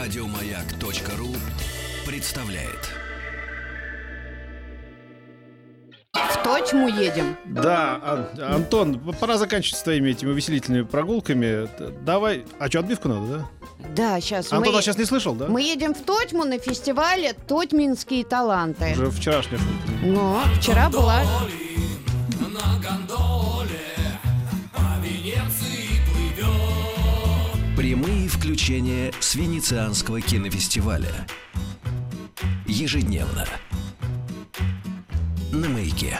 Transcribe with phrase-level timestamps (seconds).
[0.00, 1.28] Радиомаяк.ру
[2.06, 2.88] представляет.
[6.14, 7.36] В Точму едем.
[7.44, 11.68] Да, Ан- Антон, пора заканчивать с твоими этими увеселительными прогулками.
[12.02, 12.46] Давай.
[12.58, 13.48] А что, отбивку надо, да?
[13.94, 15.48] Да, сейчас Антон мы, нас сейчас не слышал, да?
[15.48, 18.92] мы едем в Точму на фестивале «Тотьминские таланты».
[18.92, 19.92] Уже вчерашняя шутка.
[20.02, 21.22] Но вчера была...
[27.80, 31.26] Прямые включения с Венецианского кинофестиваля.
[32.66, 33.46] Ежедневно.
[35.50, 36.18] На маяке.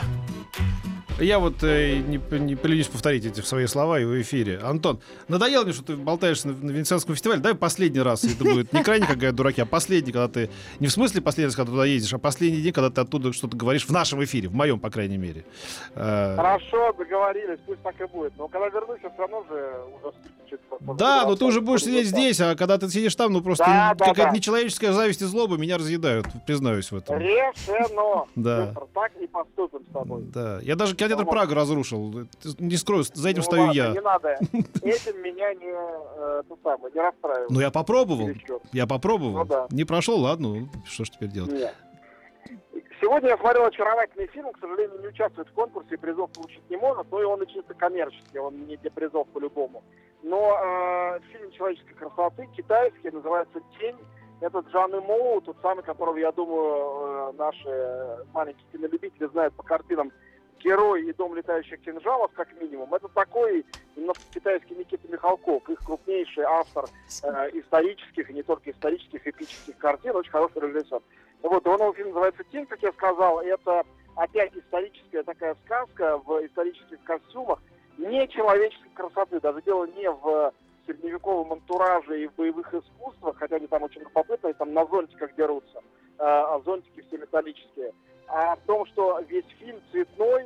[1.21, 4.57] Я вот э, не, не поленюсь повторить эти свои слова и в эфире.
[4.57, 7.39] Антон, надоело мне, что ты болтаешь на, на Венецианском фестивале.
[7.39, 8.23] Дай последний раз.
[8.23, 10.49] Это будет не крайне какая дураки, а последний, когда ты...
[10.79, 13.33] Не в смысле последний раз, когда ты туда ездишь, а последний день, когда ты оттуда
[13.33, 15.45] что-то говоришь в нашем эфире, в моем, по крайней мере.
[15.93, 18.33] Э, Хорошо, договорились, пусть так и будет.
[18.37, 22.39] Но когда вернусь, я все равно же уже Да, но ты уже будешь сидеть здесь,
[22.41, 24.37] а когда ты сидишь там, ну просто Да, да, какая-то да.
[24.37, 27.19] нечеловеческая зависть и злоба меня разъедают, признаюсь в этом.
[27.19, 28.25] Решено.
[28.35, 28.73] Да.
[28.93, 30.23] Так и поступим с тобой.
[30.33, 31.31] Да, я даже кинотеатр Ну.
[31.31, 32.27] Прага разрушил.
[32.59, 33.91] Не скрою, за этим Ну стою ладно, я.
[33.91, 34.29] Не надо.
[34.81, 37.47] Этим меня не, э, ту самую, не расстраивай.
[37.49, 38.29] Ну я попробовал.
[38.73, 39.39] Я попробовал.
[39.39, 39.67] Ну да.
[39.71, 41.51] Не прошло, ладно, ну, что ж теперь делать.
[41.51, 41.75] Нет.
[42.99, 47.07] Сегодня я смотрел очаровательный фильм, к сожалению, не участвует в конкурсе, призов получить не может,
[47.09, 49.83] но и он и чисто коммерческий, он не для призов по-любому.
[50.21, 53.97] Но э, фильм человеческой красоты, китайский, называется «Тень».
[54.39, 60.11] Это Джан Моу, тот самый, которого, я думаю, э, наши маленькие кинолюбители знают по картинам
[60.63, 62.93] «Герой» и «Дом летающих кинжалов», как минимум.
[62.93, 66.85] Это такой немножко китайский Никита Михалков, их крупнейший автор
[67.23, 71.01] э, исторических, и не только исторических, эпических картин, очень хороший режиссер.
[71.41, 73.41] Вот, его новый фильм называется «Тень», как я сказал.
[73.41, 73.83] Это
[74.15, 77.59] опять историческая такая сказка в исторических костюмах.
[77.97, 79.39] Не человеческой красоты.
[79.39, 80.53] Даже дело не в
[80.85, 85.79] средневековом антураже и в боевых искусствах, хотя они там очень любопытные, там на зонтиках дерутся,
[85.79, 85.81] э,
[86.19, 87.93] а зонтики все металлические.
[88.27, 90.40] А в том, что весь фильм цветной,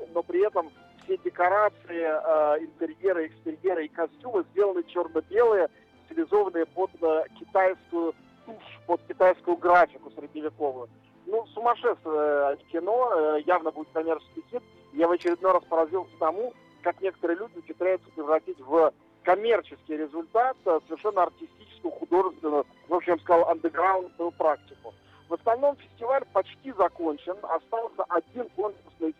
[1.45, 5.69] декорации, э, интерьеры, экстерьеры и костюмы сделаны черно-белые,
[6.05, 8.13] стилизованные под э, китайскую
[8.45, 10.89] тушь, под китайскую графику средневековую.
[11.27, 14.63] Ну, сумасшедшее кино, э, явно будет коммерческий хит.
[14.93, 20.79] Я в очередной раз поразился тому, как некоторые люди умудряются превратить в коммерческий результат э,
[20.87, 24.93] совершенно артистическую, художественную, в общем, я бы сказал, андеграундную практику.
[25.29, 27.35] В остальном фестиваль почти закончен.
[27.41, 29.14] Остался один конкурсный.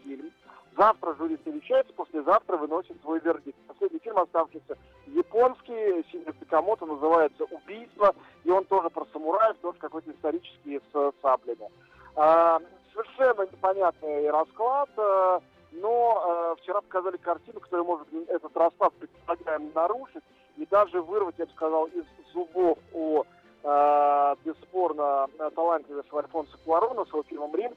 [0.77, 3.57] Завтра жюри совещается, послезавтра выносит свой вердикт.
[3.67, 4.77] Последний фильм, оставшийся
[5.07, 8.13] японский, Синя Сакамото, называется «Убийство»,
[8.43, 11.69] и он тоже про самураев, тоже какой-то исторический с саблями.
[12.15, 12.59] А,
[12.93, 15.39] совершенно непонятный расклад, э,
[15.73, 20.23] но э, вчера показали картину, которая может этот расклад предполагаем нарушить
[20.57, 23.23] и даже вырвать, я бы сказал, из зубов у
[23.63, 27.75] э, бесспорно э, талантливого Альфонса Куарона с его фильмом «Рим» э,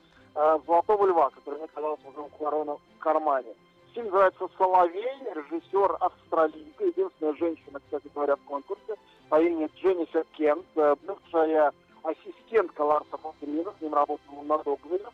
[0.66, 3.54] «Золотого льва», который мне казался уже у Куарона в кармане.
[3.92, 8.94] Фильм называется «Соловей», режиссер австралийка, единственная женщина, кстати говоря, в конкурсе,
[9.28, 11.72] по имени Дженнифер Кент, э, бывшая
[12.04, 15.06] ассистентка Ларса фон Триера, с ним работала на Догвиле.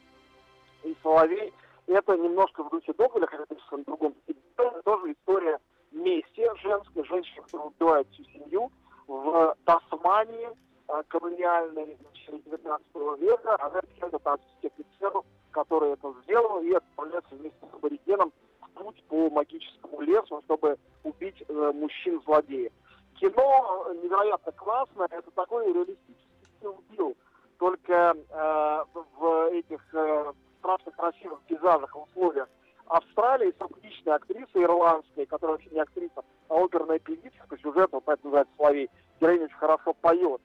[0.82, 1.54] И «Соловей»—
[1.86, 4.14] это немножко в духе Догвиля, хотя это на другом.
[4.26, 5.58] Это тоже история
[5.92, 8.70] мести женской, женщины, которая убивает всю семью
[9.06, 10.50] в Тасмании,
[10.88, 13.56] э, колониальной в начале 19 века.
[13.60, 14.72] Она отвечает отомстить
[15.04, 20.76] офицеру, который это сделал, и отправляется вместе с аборигеном в путь по магическому лесу, чтобы
[21.02, 22.72] убить э, мужчин-злодеев.
[23.20, 27.16] Кино э, невероятно классное, это такой реалистический убил,
[27.58, 28.84] только э,
[29.16, 32.48] в этих э, страшно красивых пейзажах, условиях
[32.86, 38.30] Австралии с отличной актрисой ирландской, которая вообще не актриса, а оперная певица по сюжету, поэтому
[38.30, 40.40] называется Соловей, героиня очень хорошо поет.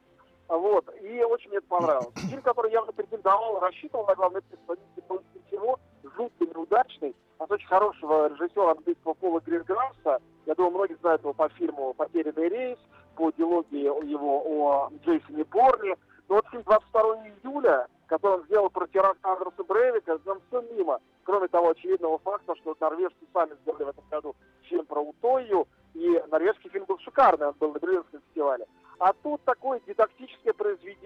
[0.50, 0.84] Вот.
[1.00, 2.12] И очень мне это понравилось.
[2.28, 8.28] Фильм, который явно претендовал, рассчитывал на главный приз, но всего жутко неудачный, от очень хорошего
[8.28, 10.20] режиссера английского Пола Гринграсса.
[10.46, 12.78] Я думаю, многие знают его по фильму «Потерянный рейс»,
[13.14, 15.96] по диалогии его о Джейсоне Борне.
[16.28, 17.02] Но вот фильм 22
[17.42, 21.00] июля, который он сделал про теракт Андерса Брейвика, нам все мимо.
[21.24, 26.22] Кроме того очевидного факта, что норвежцы сами сделали в этом году фильм про Утою, и
[26.30, 28.66] норвежский фильм был шикарный, он был на Берлинском фестивале.
[29.00, 30.39] А тут такое дидактическое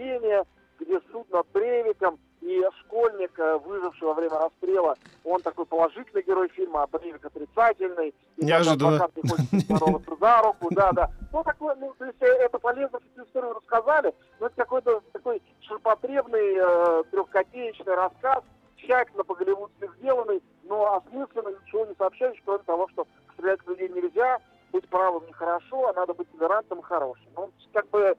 [0.05, 0.45] произведение,
[0.81, 6.49] где суд над Брейвиком, и школьник, э, выживший во время расстрела, он такой положительный герой
[6.51, 8.15] фильма, а Брейвик отрицательный.
[8.37, 9.09] И Неожиданно.
[9.23, 11.11] не хочет за руку, да, да.
[11.33, 15.03] Ну, такое, ну, то есть э, это полезно, что эту историю рассказали, но это какой-то
[15.13, 18.45] такой ширпотребный, э, трехкопеечный рассказ,
[18.77, 24.39] тщательно по-голливудски сделанный, но осмысленно ничего не сообщающий, кроме того, что стрелять в людей нельзя,
[24.71, 27.27] быть правым нехорошо, а надо быть толерантным и хорошим.
[27.37, 28.15] Ну, как бы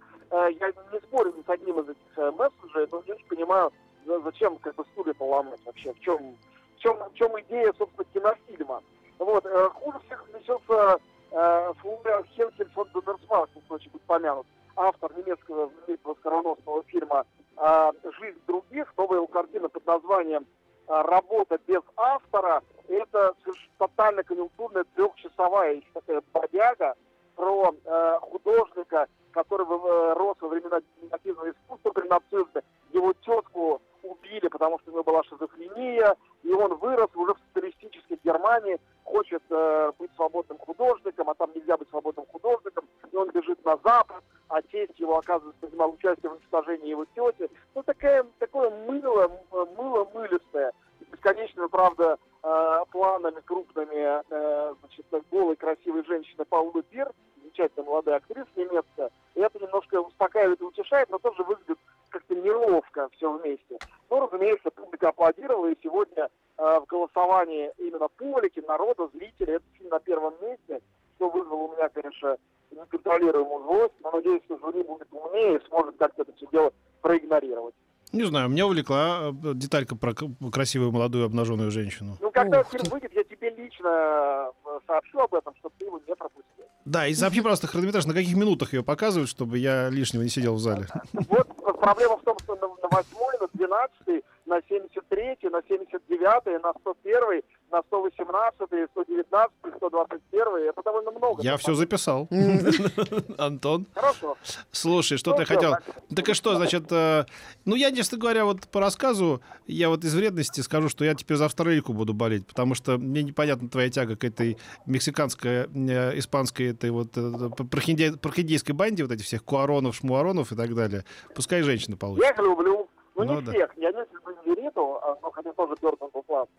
[0.59, 3.71] я не спорю ни с одним из этих э, месседжей, но не очень понимаю,
[4.05, 6.35] за- зачем как бы стулья поломать вообще, в чем,
[6.75, 8.81] в чем, в чем идея, собственно, кинофильма.
[9.19, 10.99] Вот, э, хуже всех несется
[11.31, 14.45] э, Флориан Хенкель фон Доннерсмарк, очень быть помянут,
[14.75, 17.25] автор немецкого знаменитого скороносного фильма
[17.57, 20.45] э, «Жизнь других», новая его картина под названием
[20.87, 22.61] э, «Работа без автора».
[22.87, 23.33] Это
[23.77, 26.95] тотально конъюнктурная трехчасовая такая бодяга
[27.35, 32.63] про э, художника, который э, рос во времена декоративного искусства при нацизме.
[32.93, 38.17] Его тетку убили, потому что у него была шизофрения, и он вырос уже в социалистической
[38.23, 43.63] Германии, хочет э, быть свободным художником, а там нельзя быть свободным художником, и он бежит
[43.65, 47.49] на Запад, а тесть его, оказывается, принимал участие в уничтожении его тети.
[47.75, 49.29] Ну, такая, такое мыло,
[49.75, 50.71] мыло мылистое,
[51.11, 57.11] бесконечными, правда, э, планами крупными, э, значит, голой красивой женщины Паулы Бир,
[57.55, 61.77] замечательная молодая актриса немецкая, и это немножко успокаивает и утешает, но тоже выглядит
[62.09, 63.77] как-то неловко все вместе.
[64.09, 69.89] Ну, разумеется, публика аплодировала, и сегодня э, в голосовании именно публики, народа, зрителей, этот фильм
[69.89, 70.81] на первом месте,
[71.15, 72.37] что вызвало у меня, конечно,
[72.71, 77.75] неконтролируемую злость, но надеюсь, что жюри будет умнее и сможет как-то это все дело проигнорировать.
[78.13, 80.13] Не знаю, меня увлекла э, деталька про
[80.51, 82.15] красивую молодую обнаженную женщину.
[82.21, 85.99] Ну, когда Ух фильм выйдет, я тебе лично э, сообщу об этом, чтобы ты его
[86.07, 86.54] не пропустил.
[86.85, 90.55] Да, и сообщи просто хронометраж, на каких минутах ее показывают, чтобы я лишнего не сидел
[90.55, 90.87] в зале.
[91.29, 91.47] Вот
[91.79, 97.41] проблема в том, что на, на 8, на 12, на 73, на 79, на 101,
[97.75, 101.41] на 118, 119, 121, это довольно много.
[101.43, 102.27] Я все записал.
[103.37, 104.37] Антон, Хорошо.
[104.71, 105.71] слушай, что Ну, ты хотел?
[105.71, 106.29] так.
[106.29, 107.25] И что, значит, э,
[107.65, 111.37] ну я, честно говоря, вот по рассказу, я вот из вредности скажу, что я теперь
[111.37, 116.67] за Австралийку буду болеть, потому что мне непонятна твоя тяга к этой мексиканской, э, испанской,
[116.71, 117.21] этой вот э,
[117.69, 121.03] прохинде- прохиндейской банде, вот этих всех куаронов, шмуаронов и так далее.
[121.35, 122.23] Пускай женщина получит.
[122.23, 122.87] Я их люблю.
[123.17, 123.51] Ну, Ну, не да.
[123.51, 123.71] всех.
[123.77, 126.53] Я не люблю Вериту, но хотя тоже Бёртон был классный.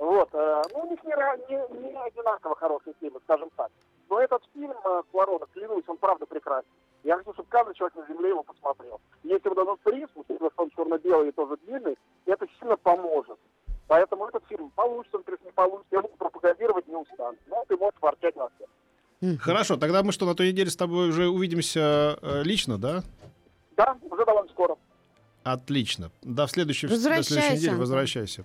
[0.00, 0.28] Вот.
[0.32, 1.14] э, Ну, у них не,
[1.50, 3.70] не- не одинаково хорошие фильмы, скажем так.
[4.08, 6.68] Но этот фильм э, Куарона, клянусь, он правда прекрасен.
[7.04, 9.00] Я хочу, чтобы каждый человек на земле его посмотрел.
[9.22, 13.38] Если ему дадут приз, учитывая, что он черно-белый и тоже длинный, это сильно поможет.
[13.86, 17.36] Поэтому этот фильм получится, он приз не получится, я буду пропагандировать не устану.
[17.46, 19.40] Ну, ты можешь ворчать на всех.
[19.40, 23.02] Хорошо, тогда мы что, на той неделе с тобой уже увидимся э, лично, да?
[23.76, 24.76] Да, уже довольно скоро.
[25.44, 26.10] Отлично.
[26.22, 28.44] До следующей, до следующей недели возвращайся.